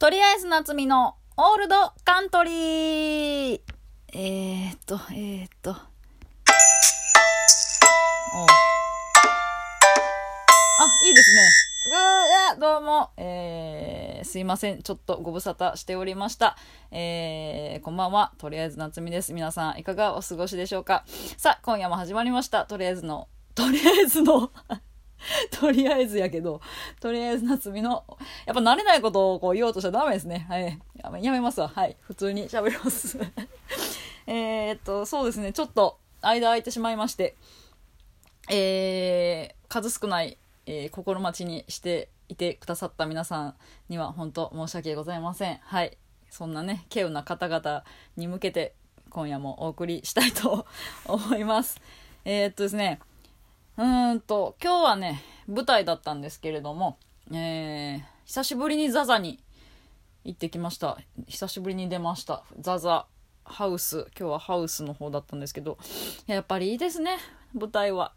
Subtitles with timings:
[0.00, 3.60] とりあえず夏美のオールドカントリー
[4.14, 5.72] えー、っと、えー、っと。
[5.72, 5.76] おあ、
[11.06, 11.42] いいですね。
[12.54, 14.80] うーどうも、えー、すいません。
[14.80, 16.56] ちょっとご無沙汰しておりました。
[16.90, 18.32] えー、こんばんは。
[18.38, 19.34] とりあえず夏美です。
[19.34, 21.04] 皆さん、いかがお過ごしでしょうか
[21.36, 22.64] さあ、今夜も始まりました。
[22.64, 24.50] とりあえずの、とりあえずの、
[25.50, 26.60] とりあえずやけど、
[27.00, 28.04] とりあえず夏美の、
[28.46, 30.46] やっぱ慣れないことをこう言おうとしちゃダメですね。
[30.48, 30.78] はい。
[31.22, 31.68] やめますわ。
[31.68, 31.96] はい。
[32.00, 33.18] 普通に喋ります。
[34.26, 35.52] えっと、そうですね。
[35.52, 37.36] ちょっと間空いてしまいまして、
[38.48, 43.54] えー、数少ない、えー心待ちにしていてくださった皆さん
[43.88, 45.58] には本当申し訳ございません。
[45.62, 45.96] はい。
[46.30, 47.84] そんなね、稀有な方々
[48.16, 48.74] に向けて
[49.10, 50.66] 今夜もお送りしたいと
[51.06, 51.80] 思います。
[52.24, 53.00] えーっとですね、
[53.80, 56.98] うんと、今日はね、舞台だったんですけれども、
[57.32, 59.42] えー、久しぶりにザザに
[60.22, 60.98] 行ってきました。
[61.26, 62.44] 久しぶりに出ました。
[62.60, 63.06] ザザ
[63.42, 64.06] ハウス。
[64.18, 65.78] 今日はハウスの方だったんですけど、
[66.26, 67.16] やっぱりいいですね、
[67.54, 68.12] 舞台は。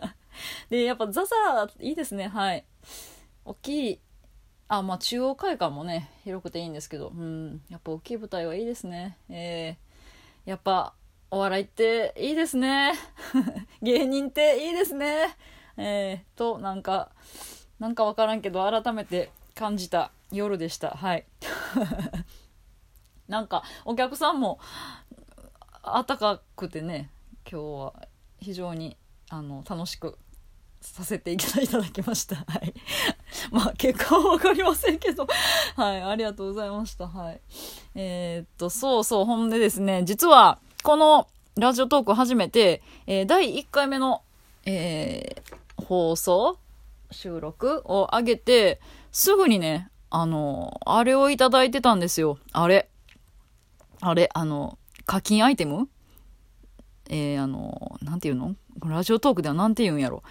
[0.68, 2.66] で、やっぱザザいいですね、はい。
[3.46, 4.00] 大きい、
[4.68, 9.16] あ、まあ中央会館もね、広くていいんですけど、うん、やっぱ大きい舞台はいいですね。
[9.30, 10.92] えー、やっぱ、
[11.32, 12.92] お笑いっていいですね。
[13.82, 15.36] 芸人っていいですね。
[15.76, 17.12] えー、と、なんか、
[17.78, 20.90] なんかわからんけど、改めて感じた夜でした。
[20.90, 21.26] はい。
[23.28, 24.58] なんか、お客さんも、
[25.84, 27.10] 暖かくてね、
[27.50, 28.08] 今日は
[28.40, 28.96] 非常に、
[29.28, 30.18] あの、楽しく
[30.80, 32.36] させていただきました。
[32.36, 32.74] はい。
[33.52, 35.28] まあ、結果はわかりませんけど、
[35.76, 37.06] はい、ありがとうございました。
[37.06, 37.40] はい。
[37.94, 41.28] えーっと、そうそう、ほんでですね、実は、この
[41.58, 44.22] ラジオトーク初めて、えー第1回目の、
[44.64, 46.58] えー放送
[47.10, 52.38] 収録を上げて、すぐにね、あの、あれをいただいてたんですよ。
[52.52, 52.88] あれ。
[54.00, 55.88] あれ、あの、課金アイテム？
[57.08, 58.54] えー、あの、なんていうの？
[58.86, 60.22] ラジオトークではなんて言うんやろ？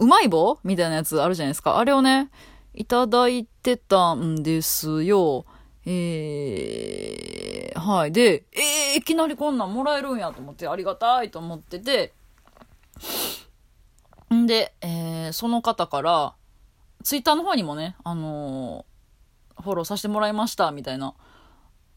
[0.00, 0.58] うまい棒？
[0.64, 1.78] みたいなやつあるじゃないですか。
[1.78, 2.30] あれをね、
[2.74, 5.44] いただいてたんですよ。
[5.90, 8.12] えー、はい。
[8.12, 12.12] で、えー、いきなりこんなんもらえるんやと思って、ありがたいと思ってて、
[14.34, 16.34] んで、えー、その方から、
[17.04, 21.14] ツイッターの方にもね、あのーフォローさせてもらいました、みたいな、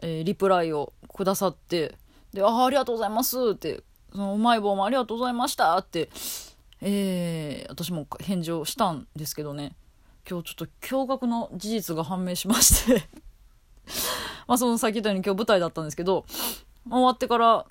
[0.00, 1.96] えーリプライをくださって、
[2.32, 6.10] で、ああ、りがとうございますって、そのうまい棒もありがとうございましたって、
[6.80, 9.74] えー、私も返事をしたんですけどね、
[10.28, 13.08] 今日ちょっと驚愕の事実が判明しまして、
[14.46, 16.24] まあそのさっき言ったように今日舞台だったんですけど、
[16.88, 17.66] 終わってから、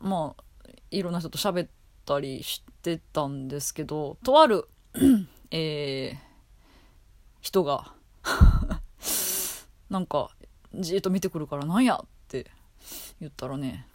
[0.00, 1.68] まあ、いろんな人と喋っ
[2.04, 4.68] たりしてたんですけど、とある、
[5.50, 6.18] えー、
[7.40, 7.92] 人が、
[9.90, 10.30] なんか、
[10.74, 12.50] じーっと見てくるからなんやって
[13.20, 13.86] 言ったらね、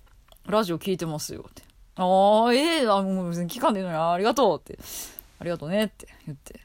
[0.45, 1.63] ラジオ聞いてますよって。
[1.95, 4.79] ああ、ええあ、もう別に聞かんでいいのにありがとうって。
[5.39, 6.59] ありがとうねって言って。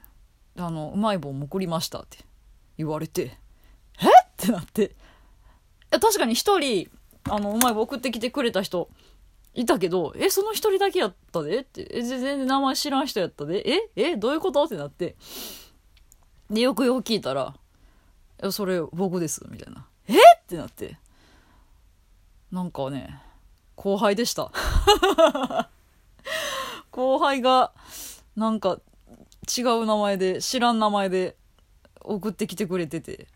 [0.56, 2.18] あの、うまい棒も送りましたって
[2.78, 3.36] 言われて、
[4.44, 4.84] ってなって。
[4.84, 4.88] い
[5.90, 6.90] や確かに一人、
[7.30, 8.90] あの、うまい棒送ってきてくれた人
[9.54, 11.60] いたけど、え、その一人だけやったで？
[11.60, 11.86] って。
[11.90, 13.62] え、全然名前知らん人やったで？
[13.66, 13.90] え？
[13.96, 14.16] え？
[14.16, 14.64] どういうこと？
[14.64, 15.16] ってなって。
[16.50, 17.54] で、よくよく聞いたら、
[18.42, 19.86] いや、それ僕です、みたいな。
[20.08, 20.14] え？
[20.14, 20.98] ってなって。
[22.50, 23.20] なんかね、
[23.76, 24.52] 後輩でした。
[26.90, 27.72] 後輩が、
[28.36, 28.80] なんか、
[29.56, 31.36] 違う名前で、知らん名前で
[32.00, 33.28] 送ってきてくれてて、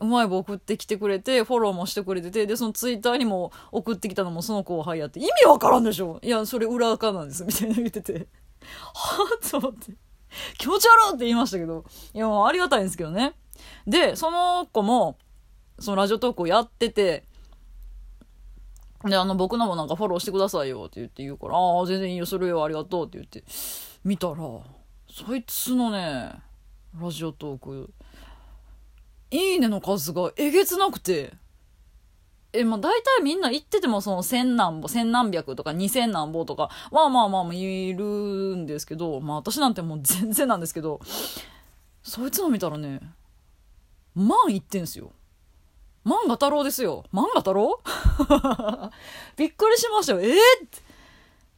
[0.00, 6.18] うまい棒送ってきてくれて、フォローもしてくれてて、で、そのツイッターにも送ってきたのもその後輩やって、意味わからんでしょ？
[6.22, 8.28] いや、それ裏垢なんです、みたいな言ってて、
[8.94, 9.50] はぁ？
[9.50, 9.92] と思って、
[10.56, 13.34] 気持ち悪いって言いましたけど、いや、ありがたいんですけどね。
[13.86, 15.18] で、その子も、
[15.80, 17.24] そのラジオトークをやってて、
[19.04, 23.44] で、あの、僕のもなんかフォローしてくださいよって言って言うから、ああ、全然いいよ、それよ、ありがとうって言って、
[24.04, 24.36] 見たら、
[25.10, 26.32] そいつのね、
[27.00, 27.90] ラジオトーク、
[29.30, 31.32] いいねの数がえげつなくて、
[32.52, 41.00] え、まあ大体みんな言っててもその千何ぼ、千何百とか二千何ぼとか、まあまあまあまあいるんですけど、まあ私なんてもう全然なんですけど、
[42.02, 43.00] そいつの見たらね、
[44.14, 45.12] 万いってんすよ。
[46.06, 47.04] 漫画太郎ですよ。
[47.12, 47.80] 漫画太郎？
[49.36, 50.20] びっくりしましたよ。
[50.22, 50.36] えー、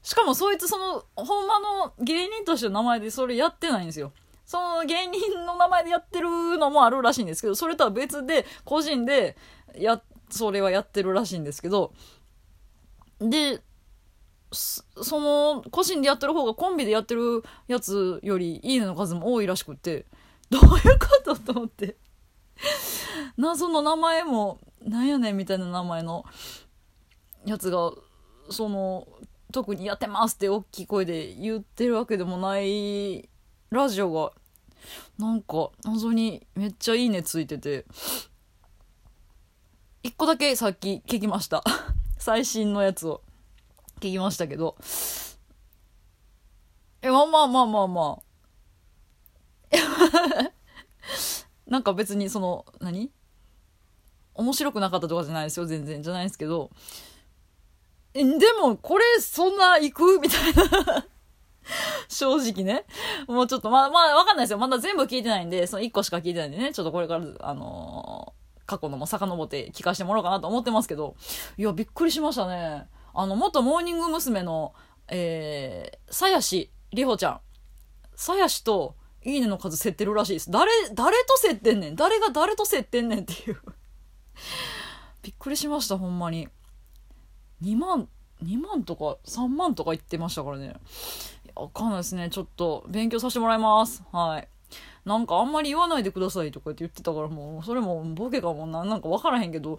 [0.02, 4.12] しかもそいつその、ほんまの芸人としての名前でそれやってないんですよ。
[4.50, 9.36] その芸人の名前でやってるのもあるらしいんですけど、それとは別で、個人で、
[9.76, 11.92] や、それはやってるらしいんですけど、
[13.20, 13.62] で、
[14.50, 14.82] そ
[15.20, 20.06] の、個人でやってる方がコンビでやってるやつより、いいねの数も多いらしくって、
[20.50, 21.94] どういうことと思って。
[23.38, 26.24] 謎の名前も、なんやねんみたいな名前の
[27.44, 27.92] やつが、
[28.50, 29.06] その、
[29.52, 33.28] 特にやってますって大きい声で言ってるわけでもない
[33.70, 34.32] ラジオが、
[35.18, 37.86] なんか謎にめっちゃいいねついてて、
[40.02, 41.62] 一個だけさっき聞きました。
[42.18, 43.22] 最新のやつを
[44.00, 44.76] 聞きましたけど、
[47.02, 48.22] え、まあまあまあまあまあ。
[51.66, 53.10] なんか別にその、何？
[54.34, 56.02] 面白くなかったとかじゃないですよ、全然。
[56.02, 56.70] じゃないですけど、
[58.12, 58.24] で
[58.60, 60.18] も、これ、そんな行く？
[60.18, 61.06] みたいな
[62.12, 62.84] 正直ね。
[63.28, 64.58] もうちょっと、まあ、まあ、わかんないですよ。
[64.58, 71.14] まだ全部聞いてないんで、その1個しか聞いてないんでね、ちょっとこれから、あのー、過去のも遡って聞かせてもらおうかなと思ってますけど、
[71.56, 72.88] いや、びっくりしましたね。
[73.14, 74.42] あの、元モーニング娘。
[74.42, 74.74] の、
[75.08, 77.40] えー、さやしりほちゃん。
[78.14, 80.50] さやしと、いいねの数競ってるらしいです。
[80.50, 83.60] 誰、誰と競ってんねん誰が誰と競ってんねんっていう
[85.22, 86.48] びっくりしました、ほんまに。
[87.62, 88.08] 2万、
[88.42, 90.74] 2万とか3万とか言ってましたからね。
[91.60, 92.30] わかんないですね。
[92.30, 94.02] ちょっと勉強させてもらいます。
[94.12, 94.48] はい。
[95.04, 99.78] なんかあんまり言わないでくださいとかって言ってたからもう、それもボケかもな、なんかわからへんけど、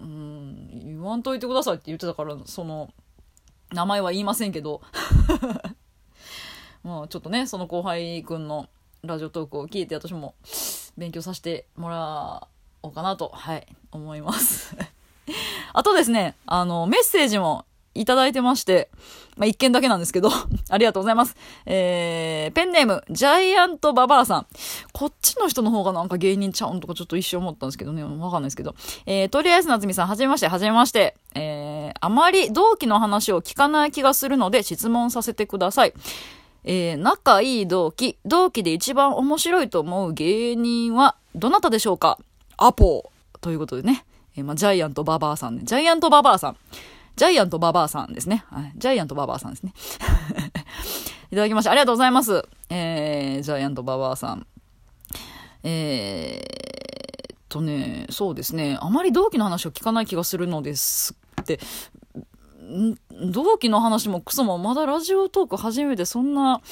[0.00, 2.90] うん、言わんといてくださいって言ってたから、その、
[3.72, 4.80] 名前は言いませんけど。
[6.82, 8.68] まあちょっとね、その後輩くんの
[9.02, 10.34] ラジオトークを聞いて私も
[10.96, 12.48] 勉強させてもら
[12.82, 14.76] おうかなと、はい、思います
[15.72, 17.64] あとですね、あの、メッセージも
[17.94, 18.88] いただいてまして、
[19.36, 20.30] まあ、一件だけなんですけど、
[20.70, 21.36] ありがとうございます。
[21.66, 24.46] えー、ペンネーム、ジャイアントババアさん。
[24.92, 28.74] こっちの人の方がなんか芸人ちゃうんとかちょっと一瞬思ったんですけどね、わかんないですけど。
[29.06, 31.16] えー、とりあえず夏美さん、はじめまして、はじめまして。
[31.34, 35.92] えー、あまり同期の話を聞かない気がするので質問させてください。
[36.64, 42.18] えー、仲いい同期、同期で一番面白いと思う芸人はどなたでしょうか？
[42.58, 43.10] アポ
[43.40, 44.04] ということでね。
[44.36, 45.62] えー、まあ、ジャイアントババアさんね。
[45.64, 46.56] ジャイアントババアさん。
[47.20, 48.46] ジャイアントババアさんですね。
[48.48, 48.72] はい。
[48.76, 49.74] ジャイアントババアさんですね。
[51.30, 52.48] いただきましてありがとうございます。
[52.70, 54.46] えー、ジャイアントババアさん。
[55.62, 58.78] えー、とね、そうですね。
[58.80, 61.60] あまり同期の話を聞かない気がするのですって、
[63.10, 66.62] 同期の話もクソもまだラジオトーク初めてそんな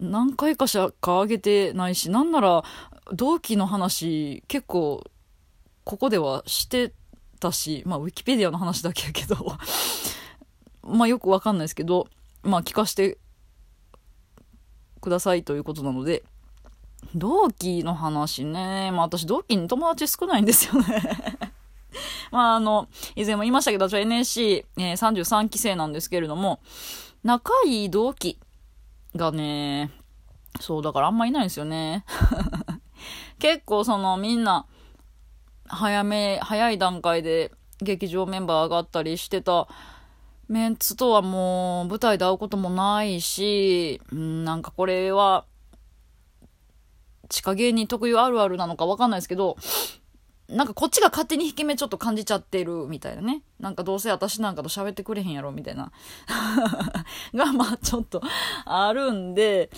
[0.00, 0.90] 何回かしか
[1.20, 2.64] 上げてないし、なんなら
[3.12, 5.04] 同期の話結構
[5.84, 6.92] ここではして
[7.36, 9.56] たし、まあ、ウィキペディアの話だけやけど
[10.82, 12.08] まあ、よくわかんないですけど、
[12.42, 13.18] まあ、聞かせて
[15.00, 16.24] くださいということなので、
[17.14, 21.02] 同期の話ね、まあ、私同期に友達少ないんですよね
[22.30, 26.60] まあ、あの、以前も言いましたけど、私は NSC、えー、33期生なんですけれども、
[27.22, 28.38] 仲いい同期
[29.14, 29.90] がね、
[30.60, 32.04] そう、だからあんまいないんですよね。
[33.38, 34.66] 結構そのみんな、
[35.68, 39.68] 早め、早い段階で劇場メンバー上がったりしてた
[40.48, 45.44] メンツとはもう舞台で会うこともないし、うん、なんかこれは、
[47.28, 49.56] 地下芸人特有あるあるなのかわかんないですけど、
[50.48, 53.42] なんかこっちが勝手に引け目ちょっと感じちゃってるみたいなね。
[53.58, 55.90] なんかどうせ私なんかと喋ってくれへんやろみたいな。
[57.34, 58.22] が、まあちょっと
[58.64, 59.70] あるんで、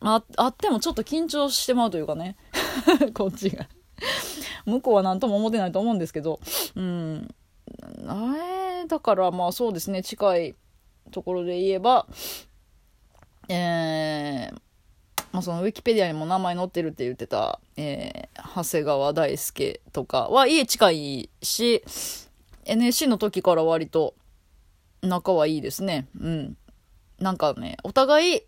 [0.00, 2.36] あ、あってもちょっと緊張してまうというかね。
[3.14, 3.68] こっちが
[4.66, 6.40] 向こうは何とも思ってないと思うんですけど、
[6.74, 7.28] うん。
[8.06, 8.34] あ
[8.82, 10.54] れ、だからまあそうですね、近い
[11.10, 12.06] ところで言えば、
[13.48, 14.60] えー、
[15.32, 21.84] まあ、そのウィキペディアにも名前載ってるって言ってた、えー、長谷川大輔とかは家近いし、
[22.64, 24.14] NSC の時から割と
[25.02, 26.08] 仲はいいですね。
[26.20, 26.56] うん。
[27.18, 28.42] なんかね、お互い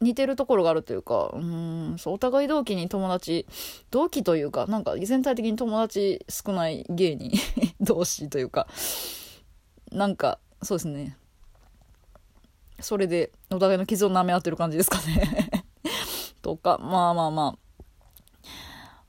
[0.00, 3.46] 似てるところがあるというか、うん、そう、お互い同期に友達、
[3.90, 7.32] 同期というか、なんか全体的に友達少ない芸人
[7.80, 8.66] 同士というか、
[9.92, 11.16] なんか、そうですね。
[12.80, 15.64] それで、お互いの傷を舐め合ってる感じですかね
[16.42, 17.56] とか、まあまあま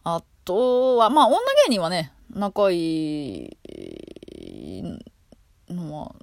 [0.03, 0.15] あ。
[0.15, 4.83] あとは、まあ、女芸人はね、仲いい
[5.69, 6.15] のは、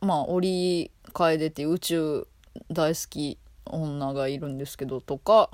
[0.00, 2.26] まあ、折り楓って宇宙
[2.70, 5.50] 大好き女がいるんですけどとか、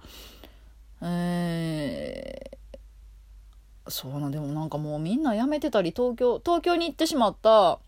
[1.03, 7.79] えー、そうな、でもなんかもうみんな辞めてたり、東京、東京に行ってしまった、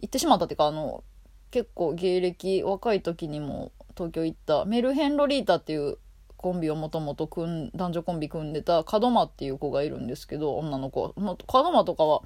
[0.00, 1.02] 行ってしまったっていうか、あの、
[1.50, 5.98] 結構芸歴、若い時にも東京行った、メルヘンロリータっていう
[6.36, 11.12] コンビをもともと男女コンビ組んでた門真っていう子がいるんですけど、女の子。
[11.16, 12.22] 門真とかは、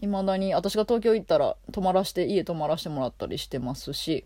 [0.00, 4.24] 未だに私が東京行ったら泊まらして、家泊まらしてもらったりしてますし、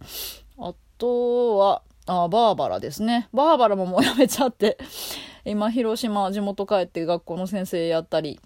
[0.58, 3.28] あとは、あ、バーバラですね。
[3.32, 4.78] バーバラももうやめちゃって。
[5.44, 8.40] 今、広島、地元帰って学校の先生やったり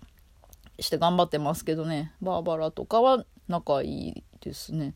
[0.79, 2.13] して頑張ってますけどね。
[2.23, 4.95] バーバラとかは仲いいですね。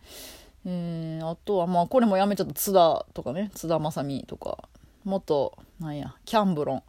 [0.64, 4.68] えー、あとは、まあ、これもやめちゃった津田とかね、津田正美とか、
[5.04, 6.82] 元、なんや、キャンブロン。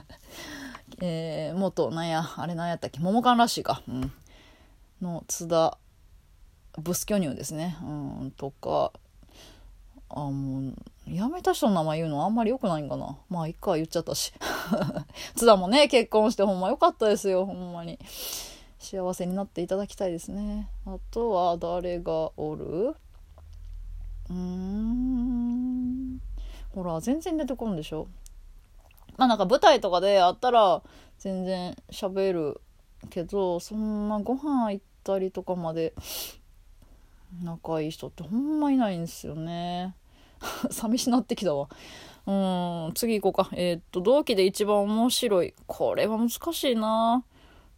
[1.02, 3.82] えー、元、なんや、あれなんやったっけ、桃缶らしいか。
[3.86, 4.12] うん。
[5.02, 5.76] の津田、
[6.78, 7.76] ブス巨乳ですね。
[7.82, 7.84] う
[8.24, 8.92] ん、とか、
[10.10, 10.74] あ、もう、
[11.06, 13.18] 辞めた人の名前言うのはあんまり良くないんかな。
[13.28, 14.32] まあ、いっか、言っちゃったし。
[15.36, 17.98] 津田もね、結婚してほんま良かったですよ、ほんまに。
[18.78, 20.70] 幸せになっていただきたいですね。
[20.86, 22.96] あとは、誰がおる？
[24.30, 26.20] うーん。
[26.74, 28.08] ほら、全然出てこんでしょ。
[29.16, 30.82] まあなんか舞台とかであったら
[31.18, 32.60] 全然喋る
[33.10, 35.92] けど、そんなご飯行ったりとかまで
[37.42, 39.94] 仲いい人ってほんまいないんですよね。
[40.70, 41.68] 寂しなってきたわ。
[42.26, 42.32] う
[42.90, 43.50] ん、次行こうか。
[43.56, 45.54] えー、っと、同期で一番面白い。
[45.66, 47.24] これは難しいな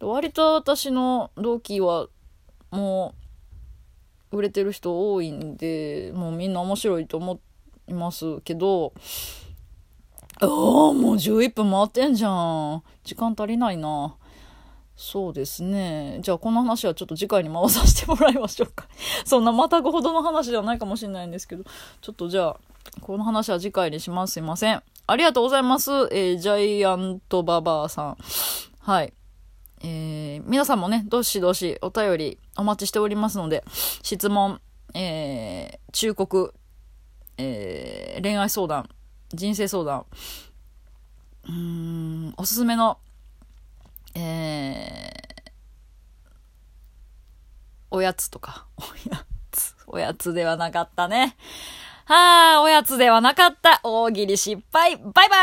[0.01, 2.09] 割と私の同期は
[2.71, 3.15] も
[4.33, 7.41] う売れてる人多いんで、もうみんな面白いと思
[7.87, 8.93] いますけど、
[10.41, 12.83] ああ、もう11分回ってんじゃん。
[13.05, 14.17] 時間足りないな。
[15.05, 16.21] そうですね。
[16.23, 18.87] じゃあこの話はちょっと次回に回させてもらいましょうか。
[19.27, 21.65] そんなまたぐほどの話じゃないかもしれないんですけど、
[22.01, 22.57] ちょっとじゃあ、
[23.01, 24.35] この話は次回にします。
[24.35, 24.81] すいません。
[25.09, 25.91] ありがとうございます。
[26.13, 28.17] えー、ジャイアントババアさん。
[28.79, 29.13] はい。
[29.81, 33.65] えー、皆さんもね、どしどしお便りお待ちしておりますので、
[34.05, 34.61] 質問、
[34.95, 36.55] えー、忠告、
[37.39, 38.89] えー、恋愛相談、
[39.35, 40.07] 人生相談、
[41.49, 42.99] うーん、おすすめの、
[44.15, 45.53] えー、
[47.91, 51.37] おやつとか、 おやつ、おやつではなかったね。
[52.05, 53.81] はあ、おやつではなかった。
[53.83, 54.97] 大喜利失敗。
[54.97, 55.41] バイバイ